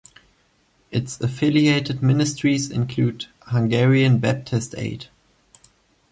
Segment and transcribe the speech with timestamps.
[0.89, 5.09] Its affiliated ministries include "Hungarian Baptist Aid".